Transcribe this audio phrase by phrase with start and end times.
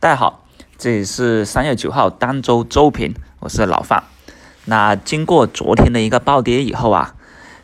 [0.00, 0.44] 大家好，
[0.78, 4.04] 这里是三月九号单周周评，我是老范。
[4.66, 7.16] 那经过昨天的一个暴跌以后啊，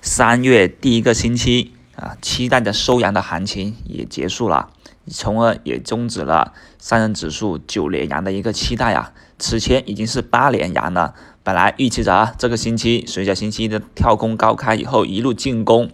[0.02, 4.70] 三月第一个星期啊，期待的收阳的行情也结束了，
[5.06, 9.12] 从而也终止了上证指数九连阳的一个期待啊。
[9.38, 11.14] 此前已经是八连阳了，
[11.44, 15.88] 本来预期着啊，这个星期随着星期一的跳空高开以后一路进攻，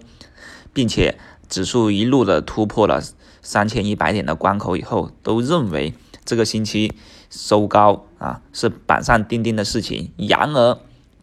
[0.73, 1.19] 并且
[1.51, 3.03] 指数一路的突破了
[3.43, 5.93] 三千一百点的关口以后，都认为。
[6.31, 6.95] 这个星期
[7.29, 10.13] 收高啊，是板上钉钉的事情。
[10.17, 10.79] 然而，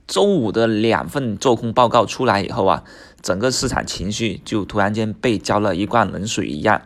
[0.06, 2.84] 周五的两份做空报告出来以后啊，
[3.22, 6.82] 整个市场情绪就突然间被浇了一罐冷水一样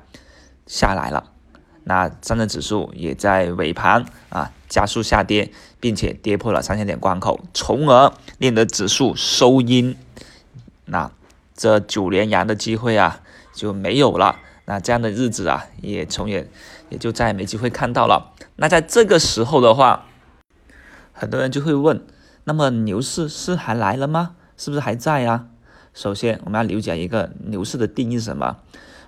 [0.67, 1.31] 下来了。
[1.83, 9.97] 那上证指数也在尾盘啊加速下跌，并且跌破了三千点关口，从而令得指数收阴。
[10.85, 11.11] 那
[11.55, 13.21] 这九连阳的机会啊
[13.55, 14.37] 就没有了。
[14.71, 16.49] 那这样的日子啊，也从也
[16.87, 18.31] 也就再也没机会看到了。
[18.55, 20.05] 那在这个时候的话，
[21.11, 22.01] 很多人就会问：
[22.45, 24.37] 那么牛市是还来了吗？
[24.55, 25.47] 是不是还在呀？
[25.93, 28.59] 首先，我们要了解一个牛市的定义是什么。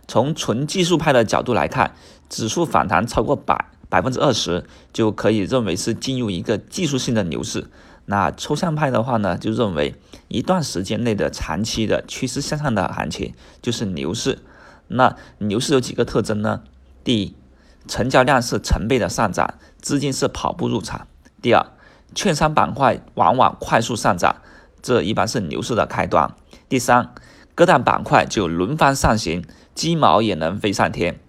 [0.05, 1.95] 从纯技术派的角度来看，
[2.27, 7.67] 指数反弹超过百百分之二十，就可以认为是进入一个技术性的牛市。
[8.07, 9.95] 那抽象派的话呢，就认为
[10.27, 14.39] 一段时间内的长期的趋势向上的行情就是牛市。
[14.87, 16.61] 那牛市有几个特征呢？
[17.03, 17.35] 第一，
[17.87, 21.07] 成交量是成倍的上涨，资金是跑步入场。
[21.41, 21.65] 第二，
[22.15, 24.37] 券商板块往往快速上涨，
[24.81, 26.33] 这一般是牛市的开端。
[26.69, 27.13] 第三，
[27.55, 29.43] 各大板块就轮番上行，
[29.75, 31.19] 鸡毛也能飞上天。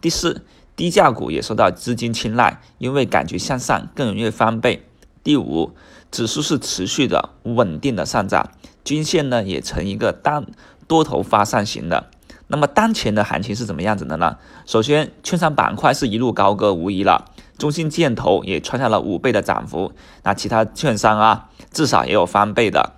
[0.00, 0.42] 第四，
[0.76, 4.86] 低价股也受到资金青睐，因为感觉向上更容易翻倍。
[5.22, 5.72] 第五，
[6.10, 8.50] 指数是持续的稳定的上涨，
[8.82, 10.46] 均线呢也呈一个单
[10.86, 12.08] 多头发上行的。
[12.50, 14.38] 那么当前的行情是怎么样子的呢？
[14.64, 17.26] 首先，券商板块是一路高歌无疑了，
[17.58, 22.94] 中信建投也创下了五倍的涨幅，那其他券商啊，至少也有翻倍的。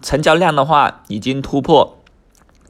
[0.00, 1.98] 成交量的话，已经突破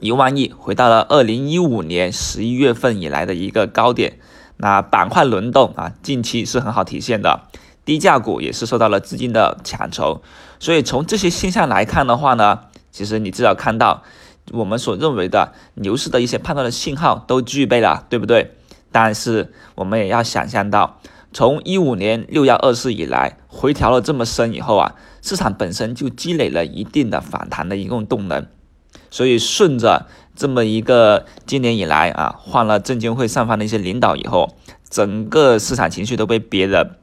[0.01, 4.19] 一万亿，回到了二零一五年十一月份以来的一个高点。
[4.57, 7.43] 那板块轮动啊，近期是很好体现的，
[7.85, 10.21] 低价股也是受到了资金的抢筹。
[10.59, 14.03] 所以从这些现象来看的话呢，其实你至少看到。
[14.53, 18.53] 我们所认为的牛市的一些判断的信号都具备了，对不对？
[18.91, 20.99] 但是我们也要想象到，
[21.33, 28.47] 从一五年六幺二四以来回调了这么深以后啊，市场本身就积累了一定的反弹的一种动能，
[29.11, 34.55] 所以顺着这么一个今年以来啊，换了证监会上方的一些领导以后，
[34.89, 36.95] 整个市场情绪都被憋的，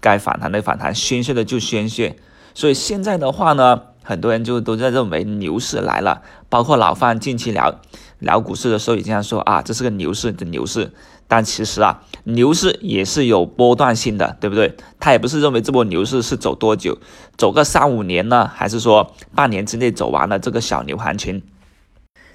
[0.00, 2.16] 该反弹的反弹，宣泄的就宣泄，
[2.54, 3.82] 所以现在的话呢。
[4.02, 7.80] 很多人就都在认为牛市来了，包括老范近期聊
[8.18, 10.92] 聊股市的时候也经常说啊，这是个牛市的牛市。
[11.28, 14.74] 但其实啊，牛市也是有波段性的，对不对？
[14.98, 16.98] 他也不是认为这波牛市是走多久，
[17.36, 21.42] 走个三五年呢，还是说半年之内走完了这个小牛行情？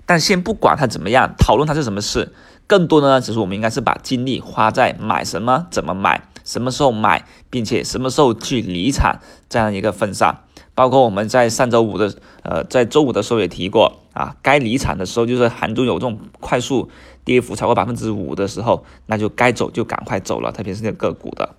[0.06, 2.32] 但先不管它怎么样，讨论它是什么事，
[2.68, 10.45] 更多的呢，只是我们应该是把精力花在买什么、怎么买、什么时候买，并且什么时候去离场这样一个份上。
[10.76, 12.14] 包括我们在上周五的，
[12.44, 16.92] 呃，在周五的时候也提过啊，该离场的时候就是盘中有这种快速
[17.24, 21.56] 跌幅超过百分之五的时候，那就该走就赶快走了，特别是那个股的，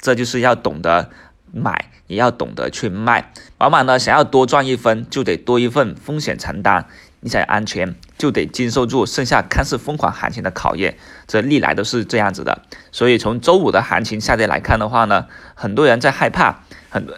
[0.00, 1.10] 这就是要懂得
[1.52, 3.32] 买，也要懂得去卖。
[3.58, 6.86] 往往呢，想要多赚一分，就得多一份风险承担；
[7.20, 10.96] 你想安全，就得经受住剩下看似疯狂行情的考验。
[11.28, 12.62] 这历来都是这样子的。
[12.90, 17.14] 所以从周五的行情下跌来看的话呢，很多人在害怕，很多。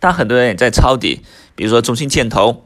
[0.00, 1.22] 但很多人也在抄底，
[1.54, 2.64] 比如说中信建投，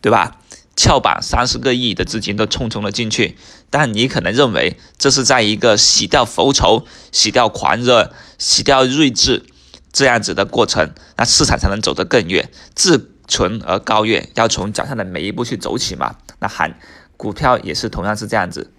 [0.00, 0.38] 对吧？
[0.76, 3.36] 翘板三十个亿的资金都冲冲了进去，
[3.70, 9.44] 但你可能认为这是在一个洗掉浮筹、洗掉狂热、洗掉睿智
[9.92, 12.50] 这样子的过程，那市场才能走得更远。
[12.74, 16.16] 自存而高远，要从脚下的每一步去走起嘛。
[16.40, 16.76] 那喊
[17.16, 18.72] 股票也是同样是这样子。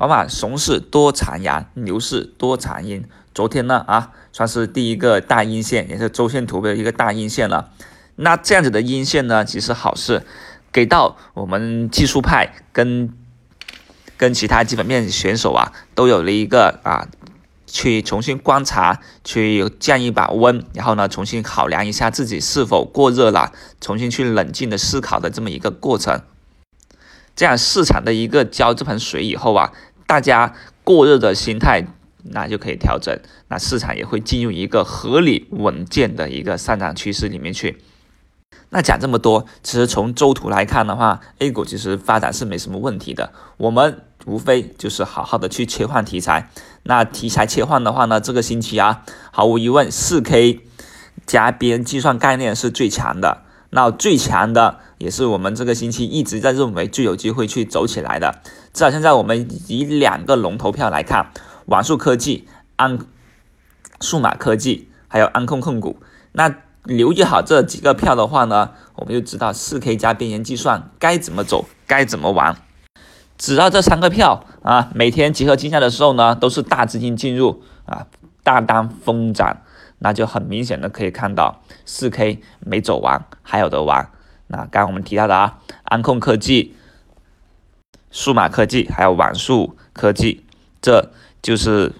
[0.00, 3.04] 往往熊市多长阳，牛市多长阴。
[3.34, 7.70] 昨天呢，啊，算是第一个大阴线，也是周线图的一个大阴线了。
[8.16, 10.22] 那这样子的阴线呢，其实好事，
[10.72, 13.12] 给到我们技术派跟
[14.16, 17.06] 跟其他基本面选手啊，都有了一个啊，
[17.66, 23.52] 去重新观察，去降一把温，然后呢，重新考量一下自己是否过热了，
[23.82, 26.22] 重新去冷静的思考的这么一个过程。
[27.36, 29.72] 这样市场的一个浇这盆水以后啊。
[30.10, 30.52] 大家
[30.82, 31.86] 过热的心态，
[32.24, 33.16] 那就可以调整，
[33.46, 37.80] 那市场也会进入一个合理稳健的一个上涨趋势里面去。
[38.70, 43.32] 那讲这么多，其实从周图来看的话，A 股其实发展是没什么问题的。
[43.56, 46.50] 我们无非就是好好的去切换题材。
[46.82, 50.58] 那题材切换的话呢，这个星期啊，毫无疑问，四 K
[51.24, 53.44] 加边计算概念是最强的。
[53.70, 58.40] 那最强的也是我们这个星期一直在认为最有机会去走起来的。
[58.72, 61.32] 至少现在我们以两个龙头票来看，
[61.66, 62.98] 网速科技、安
[64.00, 65.96] 数码科技还有安控控股。
[66.32, 72.56] 那留意好这几个票的话呢，我们就知道四 K 加边缘计算该怎么走，该怎么玩。
[73.36, 78.06] 只要这三个票啊，每天集合竞价的时候呢，都是大资金进入啊，
[78.42, 79.58] 大单疯涨，
[80.00, 84.10] 那就很明显的可以看到四 K 没走完，还有的玩。
[84.48, 86.74] 那刚刚我们提到的啊，安控科技、
[88.10, 90.44] 数码科技还有网速科技，
[90.82, 91.10] 这
[91.40, 91.92] 就是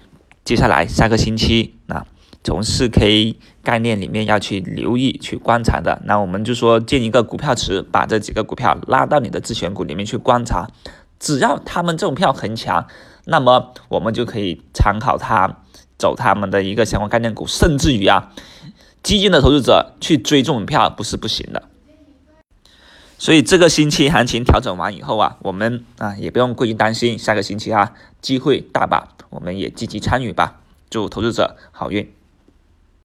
[0.43, 2.05] 接下来下个星期那，
[2.43, 6.01] 从四 K 概念里面要去留意、去观察的。
[6.05, 10.67] 那我们就说建一个股票池，把这几个股票拉到你的自选股里面去观察。
[11.19, 12.87] 只要他们这种票很强，
[13.25, 15.59] 那么我们就可以参考它，
[16.01, 18.33] 走他们的一个相关概念股，甚至于啊，
[19.03, 21.69] 基金的投资者去追这种票不是不行的。
[23.19, 30.59] 所以这个星期行情调整完以后啊，我们啊也不用过于担心，下个星期啊机会大把，我们也积极参与吧。
[30.89, 32.11] 祝投资者好运。